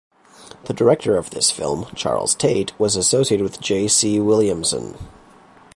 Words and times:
The 0.63 0.73
director 0.73 1.15
of 1.15 1.29
this 1.29 1.51
film, 1.51 1.85
Charles 1.93 2.33
Tait, 2.33 2.71
was 2.79 2.95
associated 2.95 3.43
with 3.43 3.61
J. 3.61 3.87
C. 3.87 4.19
Williamson. 4.19 4.97